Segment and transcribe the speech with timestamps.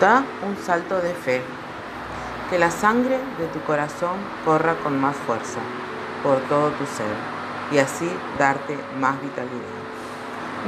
[0.00, 1.40] Da un salto de fe.
[2.50, 5.60] Que la sangre de tu corazón corra con más fuerza
[6.22, 7.16] por todo tu ser
[7.72, 9.86] y así darte más vitalidad.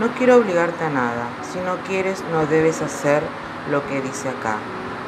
[0.01, 1.29] No quiero obligarte a nada.
[1.43, 3.23] Si no quieres, no debes hacer
[3.71, 4.57] lo que dice acá.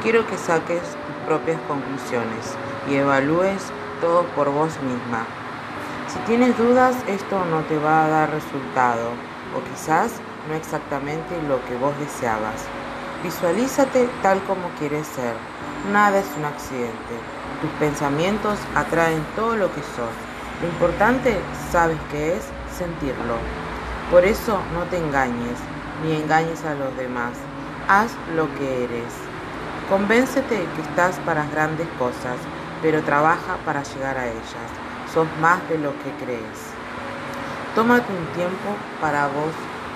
[0.02, 2.56] Quiero que saques tus propias conclusiones
[2.90, 3.62] y evalúes
[4.02, 5.24] todo por vos misma.
[6.08, 9.12] Si tienes dudas, esto no te va a dar resultado
[9.56, 10.12] o quizás
[10.46, 12.66] no exactamente lo que vos deseabas.
[13.22, 15.34] Visualízate tal como quieres ser.
[15.92, 17.14] Nada es un accidente.
[17.60, 20.16] Tus pensamientos atraen todo lo que sos.
[20.62, 21.38] Lo importante,
[21.70, 23.36] sabes que es sentirlo.
[24.10, 25.58] Por eso no te engañes,
[26.02, 27.32] ni engañes a los demás.
[27.88, 29.12] Haz lo que eres.
[29.90, 32.38] Convéncete que estás para grandes cosas,
[32.80, 34.70] pero trabaja para llegar a ellas.
[35.12, 36.72] Sos más de lo que crees.
[37.74, 39.52] Tómate un tiempo para vos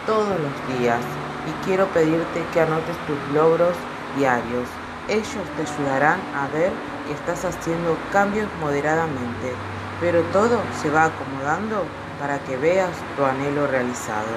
[0.06, 1.00] todos los días
[1.47, 3.75] y quiero pedirte que anotes tus logros
[4.17, 4.69] diarios.
[5.09, 6.73] Ellos te ayudarán a ver
[7.06, 9.53] que estás haciendo cambios moderadamente,
[10.00, 11.84] pero todo se va acomodando
[12.19, 14.33] para que veas tu anhelo realizado.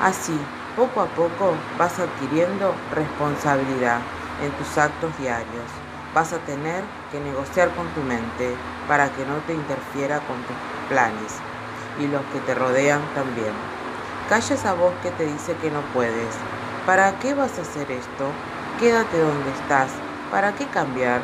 [0.00, 0.38] Así,
[0.76, 4.00] poco a poco vas adquiriendo responsabilidad
[4.42, 5.66] en tus actos diarios.
[6.14, 8.54] Vas a tener que negociar con tu mente
[8.86, 10.56] para que no te interfiera con tus
[10.88, 11.32] planes
[11.98, 13.83] y los que te rodean también.
[14.28, 16.34] Calla esa voz que te dice que no puedes.
[16.86, 18.32] ¿Para qué vas a hacer esto?
[18.80, 19.90] Quédate donde estás.
[20.30, 21.20] ¿Para qué cambiar?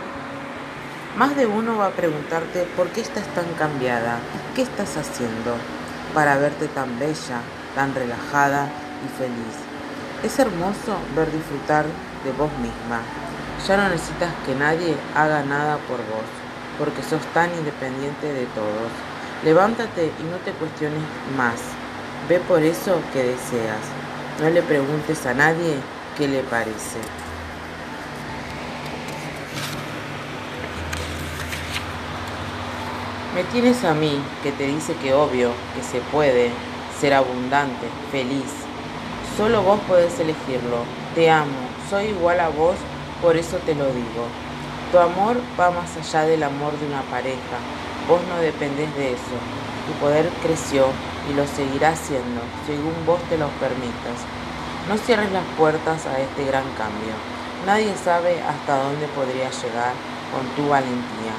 [1.17, 4.19] Más de uno va a preguntarte por qué estás tan cambiada,
[4.55, 5.55] qué estás haciendo
[6.13, 7.41] para verte tan bella,
[7.75, 8.69] tan relajada
[9.05, 9.57] y feliz.
[10.23, 11.87] Es hermoso ver disfrutar
[12.23, 13.01] de vos misma.
[13.67, 16.29] Ya no necesitas que nadie haga nada por vos,
[16.79, 18.93] porque sos tan independiente de todos.
[19.43, 21.01] Levántate y no te cuestiones
[21.35, 21.80] más.
[22.29, 23.81] Ve por eso que deseas.
[24.41, 25.77] No le preguntes a nadie
[26.17, 26.99] qué le parece.
[33.35, 36.51] Me tienes a mí que te dice que obvio, que se puede
[37.01, 38.51] ser abundante, feliz.
[39.37, 40.85] Solo vos podés elegirlo.
[41.15, 41.57] Te amo,
[41.89, 42.77] soy igual a vos,
[43.23, 44.27] por eso te lo digo.
[44.91, 47.57] Tu amor va más allá del amor de una pareja.
[48.09, 49.37] Vos no dependés de eso.
[49.87, 50.87] Tu poder creció
[51.29, 54.25] y lo seguirá haciendo según vos te lo permitas.
[54.89, 57.15] No cierres las puertas a este gran cambio.
[57.67, 59.93] Nadie sabe hasta dónde podría llegar
[60.33, 61.35] con tu valentía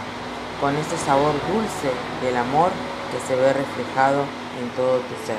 [0.61, 1.89] con ese sabor dulce
[2.23, 2.69] del amor
[3.11, 4.21] que se ve reflejado
[4.61, 5.37] en todo tu ser.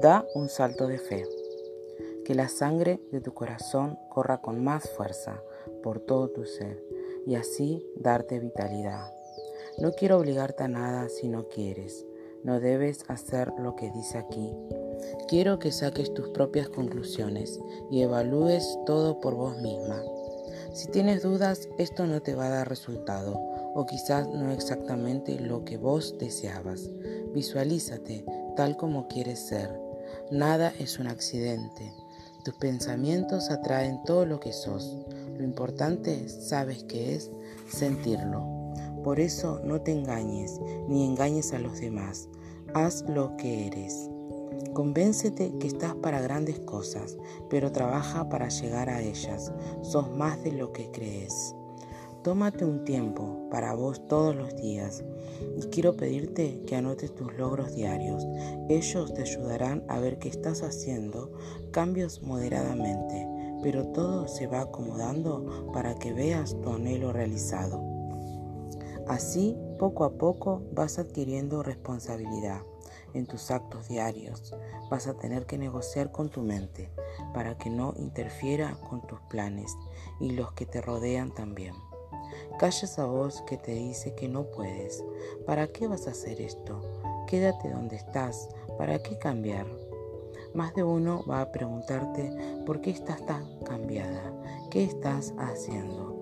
[0.00, 1.43] Da un salto de fe.
[2.24, 5.42] Que la sangre de tu corazón corra con más fuerza
[5.82, 6.82] por todo tu ser
[7.26, 9.12] y así darte vitalidad.
[9.78, 12.06] No quiero obligarte a nada si no quieres
[12.44, 14.52] no debes hacer lo que dice aquí.
[15.28, 17.58] Quiero que saques tus propias conclusiones
[17.90, 20.02] y evalúes todo por vos misma.
[20.72, 23.34] Si tienes dudas, esto no te va a dar resultado
[23.74, 26.90] o quizás no exactamente lo que vos deseabas.
[27.32, 28.24] Visualízate
[28.56, 29.70] tal como quieres ser.
[30.30, 31.92] Nada es un accidente.
[32.44, 34.98] Tus pensamientos atraen todo lo que sos.
[35.38, 37.30] Lo importante, sabes que es
[37.68, 38.46] sentirlo.
[39.02, 42.28] Por eso no te engañes ni engañes a los demás.
[42.74, 44.10] Haz lo que eres.
[44.74, 47.16] Convéncete que estás para grandes cosas,
[47.48, 49.50] pero trabaja para llegar a ellas.
[49.80, 51.54] Sos más de lo que crees.
[52.24, 55.04] Tómate un tiempo para vos todos los días
[55.58, 58.26] y quiero pedirte que anotes tus logros diarios.
[58.70, 61.30] Ellos te ayudarán a ver que estás haciendo
[61.70, 63.28] cambios moderadamente,
[63.62, 67.84] pero todo se va acomodando para que veas tu anhelo realizado.
[69.06, 72.62] Así, poco a poco, vas adquiriendo responsabilidad
[73.12, 74.54] en tus actos diarios.
[74.90, 76.90] Vas a tener que negociar con tu mente
[77.34, 79.76] para que no interfiera con tus planes
[80.20, 81.74] y los que te rodean también.
[82.58, 85.04] Calla esa voz que te dice que no puedes.
[85.46, 86.80] ¿Para qué vas a hacer esto?
[87.26, 88.48] Quédate donde estás.
[88.78, 89.66] ¿Para qué cambiar?
[90.54, 92.32] Más de uno va a preguntarte
[92.64, 94.32] por qué estás tan cambiada.
[94.70, 96.14] ¿Qué estás haciendo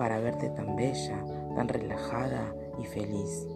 [0.00, 1.22] para verte tan bella,
[1.54, 3.46] tan relajada y feliz.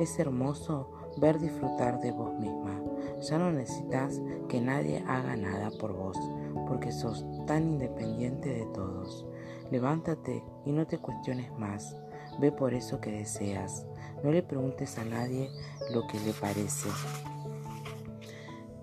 [0.00, 2.82] Es hermoso ver disfrutar de vos misma.
[3.20, 6.18] Ya no necesitas que nadie haga nada por vos,
[6.66, 9.24] porque sos tan independiente de todos.
[9.72, 11.96] Levántate y no te cuestiones más.
[12.38, 13.86] Ve por eso que deseas.
[14.22, 15.50] No le preguntes a nadie
[15.94, 16.90] lo que le parece.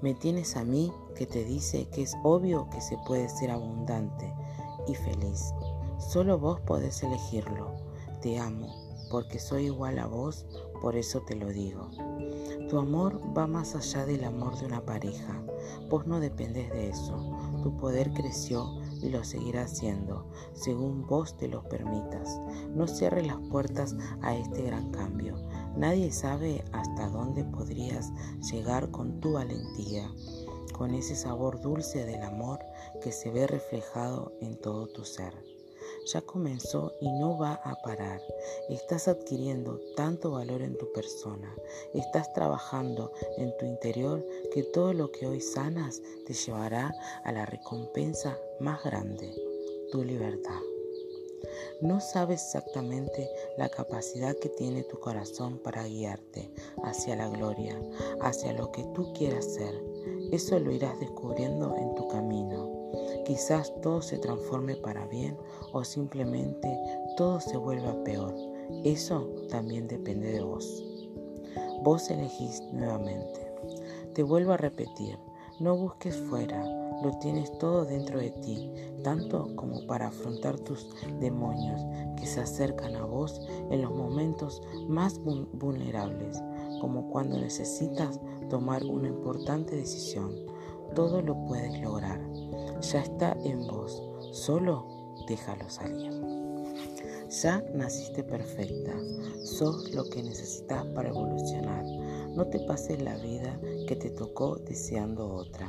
[0.01, 4.33] Me tienes a mí que te dice que es obvio que se puede ser abundante
[4.87, 5.53] y feliz.
[5.99, 7.75] Solo vos podés elegirlo.
[8.23, 8.75] Te amo,
[9.11, 10.47] porque soy igual a vos,
[10.81, 11.91] por eso te lo digo.
[12.67, 15.39] Tu amor va más allá del amor de una pareja.
[15.87, 17.37] Vos no dependes de eso.
[17.61, 22.39] Tu poder creció y lo seguirá haciendo, según vos te lo permitas.
[22.75, 25.35] No cierres las puertas a este gran cambio.
[25.75, 28.11] Nadie sabe hasta dónde podrías
[28.51, 30.09] llegar con tu valentía,
[30.73, 32.59] con ese sabor dulce del amor
[33.01, 35.48] que se ve reflejado en todo tu ser
[36.13, 38.21] ya comenzó y no va a parar.
[38.69, 41.53] Estás adquiriendo tanto valor en tu persona,
[41.93, 47.45] estás trabajando en tu interior que todo lo que hoy sanas te llevará a la
[47.45, 49.33] recompensa más grande,
[49.91, 50.59] tu libertad.
[51.81, 56.51] No sabes exactamente la capacidad que tiene tu corazón para guiarte
[56.83, 57.79] hacia la gloria,
[58.21, 59.81] hacia lo que tú quieras ser.
[60.31, 62.78] Eso lo irás descubriendo en tu camino.
[63.29, 65.37] Quizás todo se transforme para bien
[65.71, 66.67] o simplemente
[67.15, 68.33] todo se vuelva peor.
[68.83, 70.83] Eso también depende de vos.
[71.83, 73.53] Vos elegís nuevamente.
[74.15, 75.19] Te vuelvo a repetir,
[75.59, 76.65] no busques fuera,
[77.03, 78.71] lo tienes todo dentro de ti,
[79.03, 80.89] tanto como para afrontar tus
[81.19, 81.83] demonios
[82.17, 86.41] que se acercan a vos en los momentos más vulnerables,
[86.81, 90.33] como cuando necesitas tomar una importante decisión.
[90.95, 92.19] Todo lo puedes lograr
[92.81, 94.85] ya está en vos, solo
[95.27, 96.11] déjalo salir.
[97.29, 98.91] Ya naciste perfecta,
[99.43, 101.85] sos lo que necesitas para evolucionar.
[102.35, 105.67] No te pases la vida que te tocó deseando otra.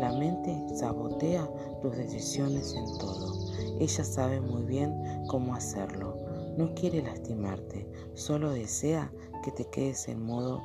[0.00, 1.48] La mente sabotea
[1.80, 3.34] tus decisiones en todo.
[3.80, 4.94] Ella sabe muy bien
[5.28, 6.14] cómo hacerlo.
[6.58, 9.10] No quiere lastimarte, solo desea
[9.44, 10.60] que te quedes en modo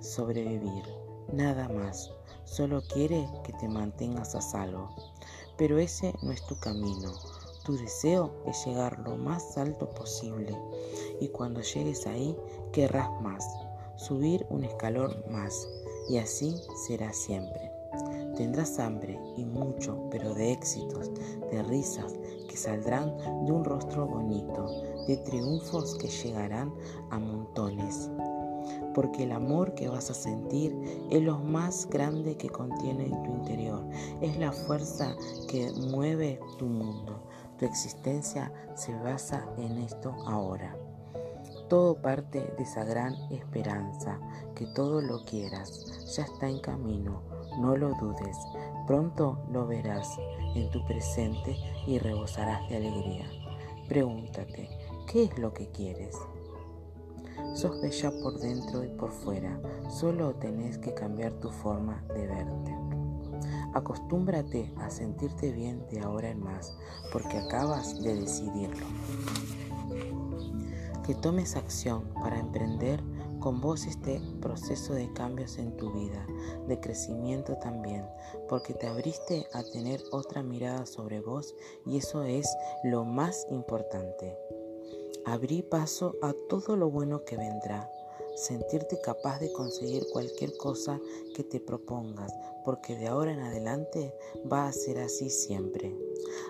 [0.00, 0.84] sobrevivir.
[1.32, 2.10] Nada más.
[2.44, 4.90] Solo quiere que te mantengas a salvo.
[5.56, 7.12] Pero ese no es tu camino.
[7.64, 10.54] Tu deseo es llegar lo más alto posible
[11.20, 12.36] y cuando llegues ahí
[12.72, 13.42] querrás más,
[13.96, 15.66] subir un escalón más
[16.10, 16.54] y así
[16.86, 17.70] será siempre.
[18.36, 21.10] Tendrás hambre y mucho, pero de éxitos,
[21.50, 22.12] de risas
[22.48, 24.66] que saldrán de un rostro bonito,
[25.06, 26.74] de triunfos que llegarán
[27.10, 28.10] a montones
[28.94, 30.74] porque el amor que vas a sentir
[31.10, 33.84] es lo más grande que contiene en tu interior,
[34.20, 35.14] es la fuerza
[35.48, 37.22] que mueve tu mundo.
[37.58, 40.76] Tu existencia se basa en esto ahora.
[41.68, 44.18] Todo parte de esa gran esperanza,
[44.54, 47.22] que todo lo quieras, ya está en camino,
[47.58, 48.36] no lo dudes,
[48.86, 50.16] pronto lo verás
[50.54, 51.56] en tu presente
[51.86, 53.26] y rebosarás de alegría.
[53.88, 54.68] Pregúntate,
[55.10, 56.16] ¿qué es lo que quieres?
[57.54, 62.76] Sos bella por dentro y por fuera, solo tenés que cambiar tu forma de verte.
[63.74, 66.76] Acostúmbrate a sentirte bien de ahora en más,
[67.12, 68.86] porque acabas de decidirlo.
[71.04, 73.02] Que tomes acción para emprender
[73.40, 76.26] con vos este proceso de cambios en tu vida,
[76.66, 78.06] de crecimiento también,
[78.48, 81.54] porque te abriste a tener otra mirada sobre vos
[81.84, 82.46] y eso es
[82.84, 84.38] lo más importante.
[85.26, 87.90] Abrí paso a todo lo bueno que vendrá.
[88.36, 91.00] Sentirte capaz de conseguir cualquier cosa
[91.34, 92.32] que te propongas,
[92.64, 94.14] porque de ahora en adelante
[94.52, 95.96] va a ser así siempre.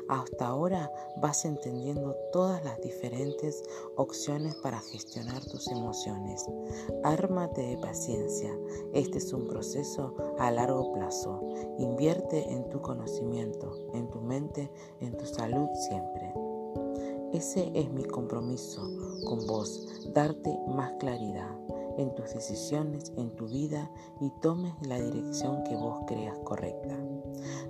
[0.09, 3.63] Hasta ahora vas entendiendo todas las diferentes
[3.97, 6.45] opciones para gestionar tus emociones.
[7.05, 8.59] Ármate de paciencia.
[8.93, 11.41] Este es un proceso a largo plazo.
[11.79, 16.44] Invierte en tu conocimiento, en tu mente, en tu salud siempre.
[17.35, 18.89] Ese es mi compromiso
[19.25, 21.51] con vos, darte más claridad
[21.99, 26.97] en tus decisiones, en tu vida y tomes la dirección que vos creas correcta.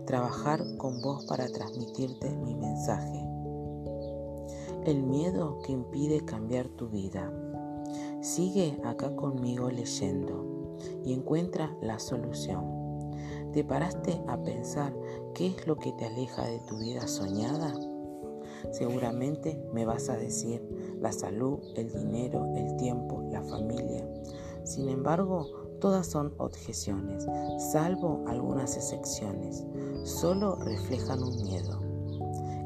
[0.04, 3.24] Trabajar con vos para transmitirte mi mensaje.
[4.84, 7.32] El miedo que impide cambiar tu vida.
[8.20, 13.14] Sigue acá conmigo leyendo y encuentra la solución.
[13.54, 14.94] ¿Te paraste a pensar
[15.32, 17.72] qué es lo que te aleja de tu vida soñada?
[18.72, 20.62] Seguramente me vas a decir
[21.00, 24.06] la salud, el dinero, el tiempo, la familia.
[24.64, 27.26] Sin embargo, todas son objeciones,
[27.72, 29.64] salvo algunas excepciones.
[30.04, 31.80] Solo reflejan un miedo.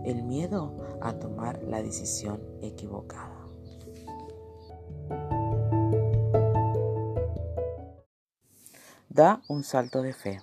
[0.05, 3.39] El miedo a tomar la decisión equivocada.
[9.09, 10.41] Da un salto de fe.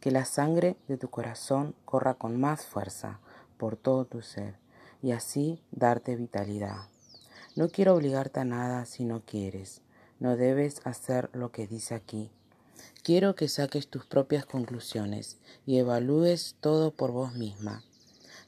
[0.00, 3.20] Que la sangre de tu corazón corra con más fuerza
[3.60, 4.54] por todo tu ser
[5.02, 6.88] y así darte vitalidad.
[7.56, 9.82] No quiero obligarte a nada si no quieres.
[10.18, 12.30] No debes hacer lo que dice aquí.
[13.02, 15.36] Quiero que saques tus propias conclusiones
[15.66, 17.84] y evalúes todo por vos misma.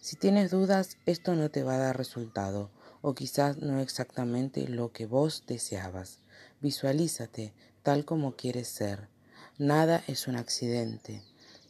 [0.00, 2.70] Si tienes dudas, esto no te va a dar resultado.
[3.04, 6.20] o quizás no exactamente lo que vos deseabas.
[6.60, 7.52] Visualízate
[7.82, 9.08] tal como quieres ser.
[9.58, 11.20] Nada es un accidente.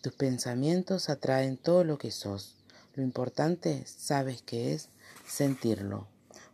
[0.03, 2.62] Tus pensamientos atraen todo lo que sos.
[2.95, 4.89] Lo importante, sabes que es
[5.27, 6.07] sentirlo.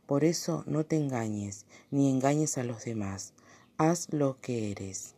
[0.06, 3.32] Por eso no te engañes, ni engañes a los demás.
[3.76, 5.14] Haz lo que eres.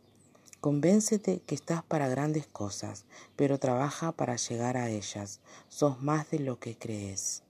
[0.61, 5.39] Convéncete que estás para grandes cosas, pero trabaja para llegar a ellas.
[5.69, 7.43] Sos más de lo que crees.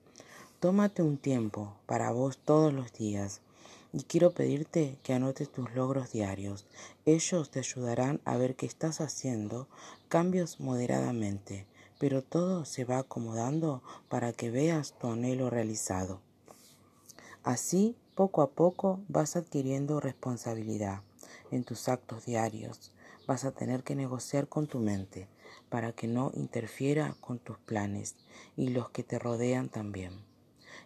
[0.60, 3.42] Tómate un tiempo para vos todos los días
[3.94, 6.66] y quiero pedirte que anotes tus logros diarios.
[7.06, 9.68] Ellos te ayudarán a ver que estás haciendo
[10.08, 11.66] cambios moderadamente,
[12.02, 16.20] pero todo se va acomodando para que veas tu anhelo realizado.
[17.44, 21.04] Así, poco a poco, vas adquiriendo responsabilidad
[21.52, 22.92] en tus actos diarios
[23.28, 25.28] vas a tener que negociar con tu mente
[25.70, 28.16] para que no interfiera con tus planes
[28.58, 30.12] y los que te rodean también.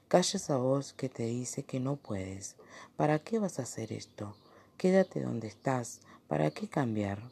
[0.08, 2.56] Calla esa voz que te dice que no puedes.
[2.96, 4.36] ¿Para qué vas a hacer esto?
[4.78, 6.02] Quédate donde estás.
[6.28, 7.32] ¿Para qué cambiar?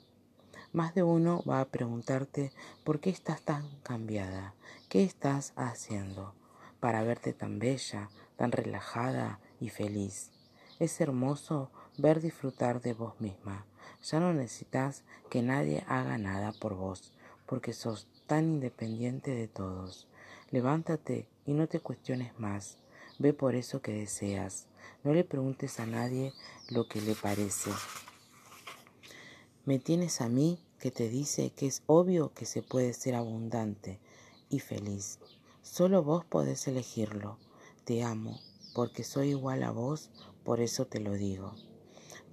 [0.74, 2.52] Más de uno va a preguntarte
[2.84, 4.56] por qué estás tan cambiada,
[4.90, 6.34] qué estás haciendo
[6.80, 10.32] para verte tan bella, tan relajada y feliz.
[10.80, 13.68] Es hermoso ver disfrutar de vos misma.
[14.02, 17.14] Ya no necesitas que nadie haga nada por vos,
[17.46, 20.08] porque sos tan independiente de todos.
[20.50, 22.80] Levántate y no te cuestiones más.
[23.20, 24.66] Ve por eso que deseas.
[25.04, 26.34] No le preguntes a nadie
[26.72, 27.70] lo que le parece.
[29.66, 33.98] Me tienes a mí que te dice que es obvio que se puede ser abundante
[34.50, 35.20] y feliz.
[35.62, 37.38] Solo vos podés elegirlo.
[37.86, 38.42] Te amo,
[38.76, 40.10] porque soy igual a vos,
[40.44, 41.56] por eso te lo digo.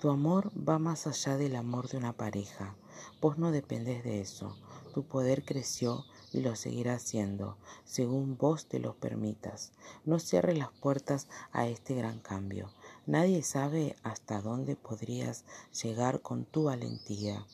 [0.00, 2.74] Tu amor va más allá del amor de una pareja.
[3.20, 4.56] Vos no dependés de eso.
[4.92, 9.70] Tu poder creció y lo seguirá haciendo, según vos te lo permitas.
[10.04, 12.70] No cierres las puertas a este gran cambio.
[13.06, 15.44] Nadie sabe hasta dónde podrías
[15.82, 17.46] llegar con tu valentía,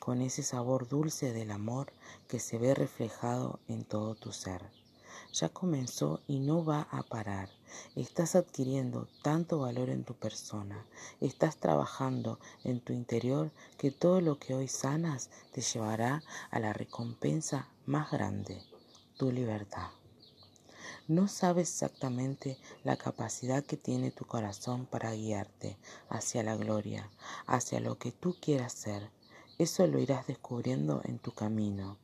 [0.00, 1.92] con ese sabor dulce del amor
[2.28, 4.62] que se ve reflejado en todo tu ser
[5.32, 7.50] ya comenzó y no va a parar.
[7.94, 10.86] Estás adquiriendo tanto valor en tu persona,
[11.20, 16.72] estás trabajando en tu interior que todo lo que hoy sanas te llevará a la
[16.72, 18.62] recompensa más grande,
[19.18, 19.90] tu libertad.
[21.08, 25.76] No sabes exactamente la capacidad que tiene tu corazón para guiarte
[26.08, 27.08] hacia la gloria,
[27.46, 29.08] hacia lo que tú quieras ser.
[29.56, 31.96] Eso lo irás descubriendo en tu camino.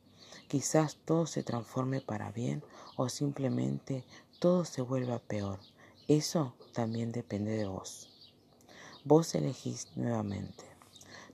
[0.47, 2.63] Quizás todo se transforme para bien
[2.95, 4.05] o simplemente
[4.39, 5.59] todo se vuelva peor.
[6.07, 8.09] Eso también depende de vos.
[9.03, 10.63] Vos elegís nuevamente.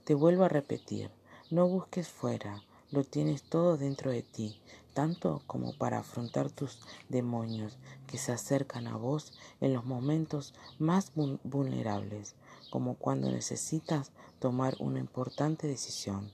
[0.02, 1.12] Te vuelvo a repetir,
[1.50, 4.60] no busques fuera, lo tienes todo dentro de ti,
[4.94, 11.12] tanto como para afrontar tus demonios que se acercan a vos en los momentos más
[11.14, 12.34] vulnerables,
[12.70, 16.32] como cuando necesitas tomar una importante decisión.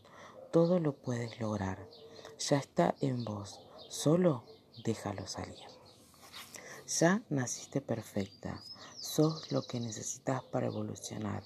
[0.52, 1.78] Todo lo puedes lograr
[2.38, 4.44] ya está en vos, solo
[4.84, 5.56] déjalo salir.
[6.86, 8.62] Ya naciste perfecta,
[9.00, 11.42] sos lo que necesitas para evolucionar.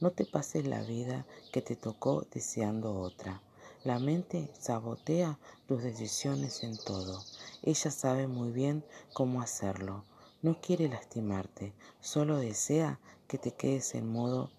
[0.00, 3.40] No te pases la vida que te tocó deseando otra.
[3.84, 7.22] La mente sabotea tus decisiones en todo.
[7.62, 10.04] Ella sabe muy bien cómo hacerlo.
[10.40, 12.98] No quiere lastimarte, solo desea
[13.28, 14.50] que te quedes en modo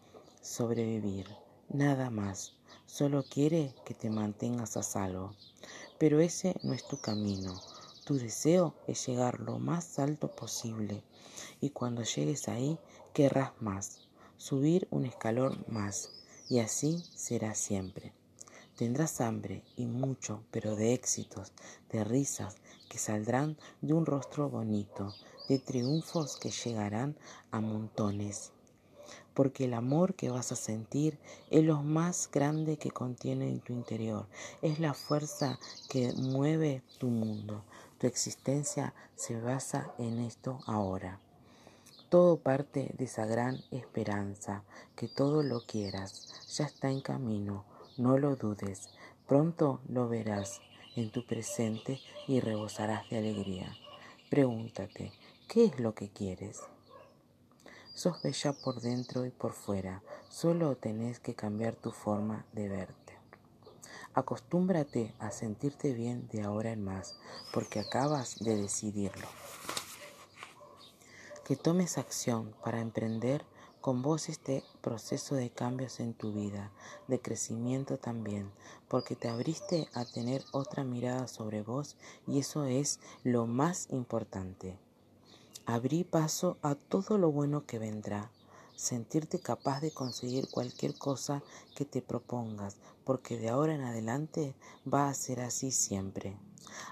[0.41, 1.27] sobrevivir.
[1.69, 2.53] Nada más.
[2.85, 5.33] Solo quiere que te mantengas a salvo.
[5.97, 7.59] Pero ese no es tu camino.
[8.05, 11.03] Tu deseo es llegar lo más alto posible
[11.61, 12.77] y cuando llegues ahí
[13.13, 14.01] querrás más,
[14.37, 16.11] subir un escalón más
[16.47, 18.13] y así será siempre.
[18.75, 21.53] Tendrás hambre y mucho, pero de éxitos,
[21.91, 22.57] de risas
[22.89, 25.13] que saldrán de un rostro bonito,
[25.47, 27.15] de triunfos que llegarán
[27.51, 28.51] a montones
[29.35, 31.19] porque el amor que vas a sentir
[31.51, 34.25] es lo más grande que contiene en tu interior,
[34.63, 37.63] es la fuerza que mueve tu mundo.
[37.99, 41.19] Tu existencia se basa en esto ahora.
[42.09, 44.63] Todo parte de esa gran esperanza,
[44.95, 47.65] que todo lo quieras, ya está en camino,
[47.97, 48.89] no lo dudes,
[49.27, 50.61] pronto lo verás
[50.95, 53.75] en tu presente y rebosarás de alegría.
[54.29, 55.11] Pregúntate,
[55.47, 56.61] ¿qué es lo que quieres?
[57.93, 63.13] Sos bella por dentro y por fuera, solo tenés que cambiar tu forma de verte.
[64.13, 67.17] Acostúmbrate a sentirte bien de ahora en más,
[67.53, 69.27] porque acabas de decidirlo.
[71.45, 73.45] Que tomes acción para emprender
[73.85, 76.71] con vos este proceso de cambios en tu vida,
[77.07, 78.51] de crecimiento también,
[78.87, 84.79] porque te abriste a tener otra mirada sobre vos y eso es lo más importante.
[85.67, 88.31] Abrí paso a todo lo bueno que vendrá.
[88.75, 91.43] Sentirte capaz de conseguir cualquier cosa
[91.75, 94.55] que te propongas, porque de ahora en adelante
[94.91, 96.39] va a ser así siempre.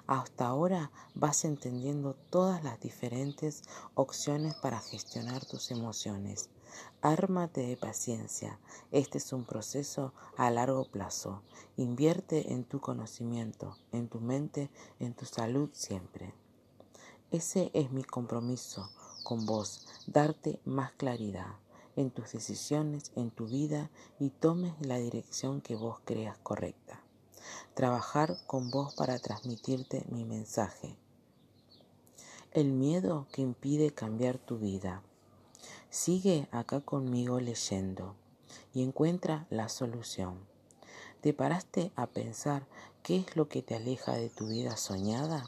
[0.05, 3.63] Hasta ahora vas entendiendo todas las diferentes
[3.95, 6.51] opciones para gestionar tus emociones.
[7.01, 8.59] Ármate de paciencia.
[8.91, 11.41] Este es un proceso a largo plazo.
[11.77, 16.33] Invierte en tu conocimiento, en tu mente, en tu salud siempre.
[17.31, 18.89] Ese es mi compromiso
[19.23, 21.55] con vos, darte más claridad
[21.95, 23.89] en tus decisiones, en tu vida
[24.19, 27.01] y tomes la dirección que vos creas correcta.
[27.73, 30.97] Trabajar con vos para transmitirte mi mensaje.
[32.51, 35.01] El miedo que impide cambiar tu vida.
[35.93, 38.15] Sigue acá conmigo leyendo
[38.73, 40.39] y encuentra la solución.
[41.21, 42.65] ¿Te paraste a pensar
[43.03, 45.47] qué es lo que te aleja de tu vida soñada?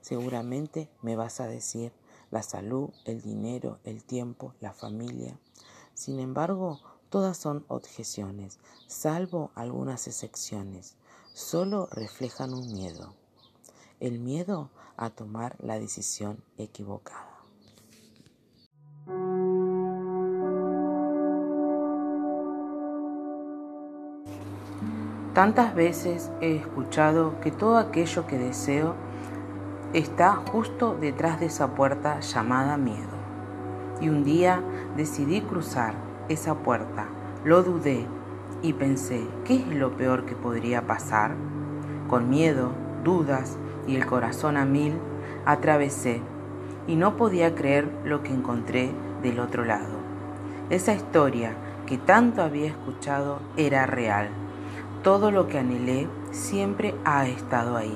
[0.00, 1.92] Seguramente me vas a decir
[2.32, 5.38] la salud, el dinero, el tiempo, la familia.
[5.94, 8.58] Sin embargo, todas son objeciones,
[8.88, 10.96] salvo algunas excepciones.
[11.32, 13.14] Solo reflejan un miedo.
[14.00, 17.33] El miedo a tomar la decisión equivocada.
[25.34, 28.94] Tantas veces he escuchado que todo aquello que deseo
[29.92, 33.18] está justo detrás de esa puerta llamada miedo.
[34.00, 34.62] Y un día
[34.96, 35.94] decidí cruzar
[36.28, 37.06] esa puerta,
[37.44, 38.06] lo dudé
[38.62, 41.32] y pensé, ¿qué es lo peor que podría pasar?
[42.08, 42.70] Con miedo,
[43.02, 43.56] dudas
[43.88, 44.94] y el corazón a mil,
[45.46, 46.22] atravesé
[46.86, 49.98] y no podía creer lo que encontré del otro lado.
[50.70, 51.54] Esa historia
[51.86, 54.43] que tanto había escuchado era real.
[55.04, 57.94] Todo lo que anhelé siempre ha estado ahí.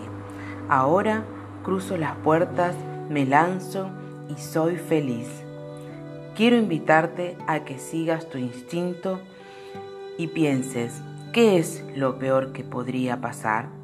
[0.68, 1.24] Ahora
[1.64, 2.76] cruzo las puertas,
[3.08, 3.88] me lanzo
[4.28, 5.26] y soy feliz.
[6.36, 9.20] Quiero invitarte a que sigas tu instinto
[10.18, 11.00] y pienses,
[11.32, 13.77] ¿qué es lo peor que podría pasar?